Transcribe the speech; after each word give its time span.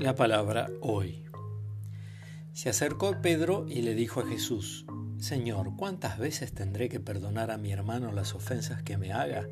La 0.00 0.16
palabra 0.16 0.70
hoy. 0.80 1.22
Se 2.52 2.68
acercó 2.68 3.22
Pedro 3.22 3.64
y 3.68 3.82
le 3.82 3.94
dijo 3.94 4.20
a 4.20 4.26
Jesús, 4.26 4.86
Señor, 5.18 5.76
¿cuántas 5.76 6.18
veces 6.18 6.52
tendré 6.52 6.88
que 6.88 6.98
perdonar 6.98 7.52
a 7.52 7.58
mi 7.58 7.70
hermano 7.70 8.10
las 8.10 8.34
ofensas 8.34 8.82
que 8.82 8.96
me 8.96 9.12
haga? 9.12 9.46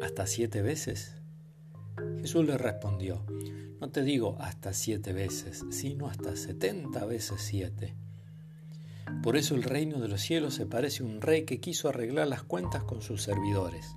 ¿Hasta 0.00 0.28
siete 0.28 0.62
veces? 0.62 1.16
Jesús 2.20 2.46
le 2.46 2.56
respondió, 2.56 3.26
no 3.80 3.90
te 3.90 4.04
digo 4.04 4.36
hasta 4.38 4.74
siete 4.74 5.12
veces, 5.12 5.64
sino 5.70 6.06
hasta 6.06 6.36
setenta 6.36 7.04
veces 7.04 7.40
siete. 7.40 7.96
Por 9.24 9.36
eso 9.36 9.56
el 9.56 9.64
reino 9.64 9.98
de 9.98 10.06
los 10.06 10.20
cielos 10.20 10.54
se 10.54 10.66
parece 10.66 11.02
a 11.02 11.06
un 11.06 11.20
rey 11.20 11.44
que 11.44 11.58
quiso 11.58 11.88
arreglar 11.88 12.28
las 12.28 12.44
cuentas 12.44 12.84
con 12.84 13.02
sus 13.02 13.22
servidores. 13.22 13.96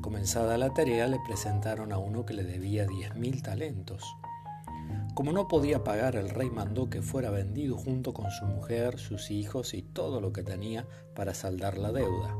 Comenzada 0.00 0.56
la 0.56 0.72
tarea, 0.72 1.08
le 1.08 1.18
presentaron 1.26 1.92
a 1.92 1.98
uno 1.98 2.24
que 2.24 2.32
le 2.32 2.44
debía 2.44 2.86
diez 2.86 3.14
mil 3.16 3.42
talentos. 3.42 4.02
Como 5.14 5.32
no 5.32 5.46
podía 5.46 5.84
pagar, 5.84 6.16
el 6.16 6.28
rey 6.28 6.50
mandó 6.50 6.90
que 6.90 7.00
fuera 7.00 7.30
vendido 7.30 7.76
junto 7.76 8.12
con 8.12 8.32
su 8.32 8.46
mujer, 8.46 8.98
sus 8.98 9.30
hijos 9.30 9.72
y 9.72 9.82
todo 9.82 10.20
lo 10.20 10.32
que 10.32 10.42
tenía 10.42 10.88
para 11.14 11.34
saldar 11.34 11.78
la 11.78 11.92
deuda. 11.92 12.36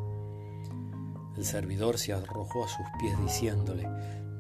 El 1.37 1.45
servidor 1.45 1.99
se 1.99 2.13
arrojó 2.13 2.65
a 2.65 2.69
sus 2.69 2.87
pies 2.99 3.17
diciéndole, 3.23 3.89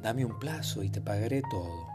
dame 0.02 0.24
un 0.24 0.38
plazo 0.40 0.82
y 0.82 0.90
te 0.90 1.00
pagaré 1.00 1.42
todo. 1.48 1.86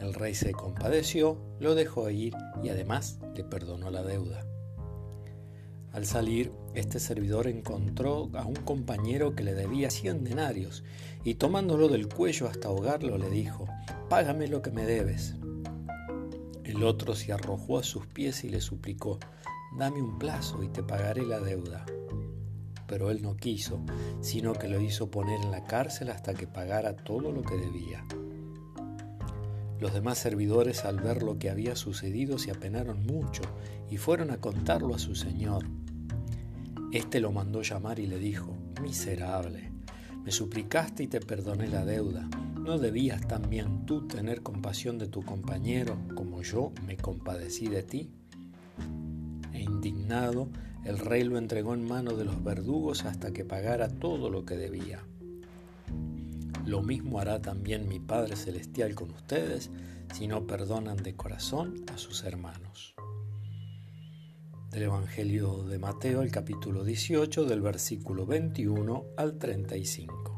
El 0.00 0.14
rey 0.14 0.34
se 0.36 0.52
compadeció, 0.52 1.36
lo 1.58 1.74
dejó 1.74 2.08
ir 2.08 2.34
y 2.62 2.68
además 2.68 3.18
le 3.34 3.42
perdonó 3.42 3.90
la 3.90 4.04
deuda. 4.04 4.44
Al 5.92 6.06
salir, 6.06 6.52
este 6.74 7.00
servidor 7.00 7.48
encontró 7.48 8.30
a 8.34 8.46
un 8.46 8.56
compañero 8.56 9.34
que 9.34 9.42
le 9.42 9.54
debía 9.54 9.90
cien 9.90 10.24
denarios 10.24 10.84
y 11.22 11.34
tomándolo 11.34 11.88
del 11.88 12.08
cuello 12.08 12.48
hasta 12.48 12.68
ahogarlo 12.68 13.18
le 13.18 13.28
dijo, 13.28 13.66
Págame 14.12 14.46
lo 14.46 14.60
que 14.60 14.70
me 14.70 14.84
debes. 14.84 15.36
El 16.64 16.84
otro 16.84 17.14
se 17.14 17.32
arrojó 17.32 17.78
a 17.78 17.82
sus 17.82 18.06
pies 18.06 18.44
y 18.44 18.50
le 18.50 18.60
suplicó, 18.60 19.18
Dame 19.78 20.02
un 20.02 20.18
plazo 20.18 20.62
y 20.62 20.68
te 20.68 20.82
pagaré 20.82 21.24
la 21.24 21.40
deuda. 21.40 21.86
Pero 22.86 23.10
él 23.10 23.22
no 23.22 23.38
quiso, 23.38 23.80
sino 24.20 24.52
que 24.52 24.68
lo 24.68 24.82
hizo 24.82 25.10
poner 25.10 25.40
en 25.40 25.50
la 25.50 25.64
cárcel 25.64 26.10
hasta 26.10 26.34
que 26.34 26.46
pagara 26.46 26.94
todo 26.94 27.32
lo 27.32 27.40
que 27.40 27.56
debía. 27.56 28.04
Los 29.80 29.94
demás 29.94 30.18
servidores 30.18 30.84
al 30.84 31.00
ver 31.00 31.22
lo 31.22 31.38
que 31.38 31.48
había 31.48 31.74
sucedido 31.74 32.38
se 32.38 32.50
apenaron 32.50 33.06
mucho 33.06 33.40
y 33.90 33.96
fueron 33.96 34.30
a 34.30 34.42
contarlo 34.42 34.94
a 34.94 34.98
su 34.98 35.14
señor. 35.14 35.64
Este 36.92 37.18
lo 37.18 37.32
mandó 37.32 37.62
llamar 37.62 37.98
y 37.98 38.06
le 38.06 38.18
dijo, 38.18 38.58
Miserable, 38.82 39.72
me 40.22 40.32
suplicaste 40.32 41.02
y 41.02 41.06
te 41.06 41.20
perdoné 41.20 41.66
la 41.68 41.86
deuda. 41.86 42.28
¿No 42.64 42.78
debías 42.78 43.26
también 43.26 43.86
tú 43.86 44.06
tener 44.06 44.42
compasión 44.42 44.98
de 44.98 45.08
tu 45.08 45.22
compañero 45.22 45.98
como 46.14 46.42
yo 46.42 46.72
me 46.86 46.96
compadecí 46.96 47.66
de 47.66 47.82
ti? 47.82 48.10
E 49.52 49.60
indignado, 49.60 50.48
el 50.84 50.98
rey 50.98 51.24
lo 51.24 51.38
entregó 51.38 51.74
en 51.74 51.84
manos 51.84 52.16
de 52.16 52.24
los 52.24 52.42
verdugos 52.44 53.04
hasta 53.04 53.32
que 53.32 53.44
pagara 53.44 53.88
todo 53.88 54.30
lo 54.30 54.44
que 54.44 54.56
debía. 54.56 55.00
Lo 56.64 56.82
mismo 56.82 57.18
hará 57.18 57.42
también 57.42 57.88
mi 57.88 57.98
Padre 57.98 58.36
Celestial 58.36 58.94
con 58.94 59.10
ustedes 59.10 59.70
si 60.14 60.28
no 60.28 60.46
perdonan 60.46 60.98
de 60.98 61.16
corazón 61.16 61.84
a 61.92 61.98
sus 61.98 62.22
hermanos 62.22 62.94
del 64.72 64.84
Evangelio 64.84 65.64
de 65.64 65.78
Mateo, 65.78 66.22
el 66.22 66.30
capítulo 66.30 66.82
18, 66.82 67.44
del 67.44 67.60
versículo 67.60 68.24
21 68.24 69.04
al 69.18 69.38
35. 69.38 70.31